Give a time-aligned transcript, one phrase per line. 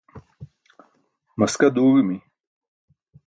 [1.39, 2.17] maska duuẏimi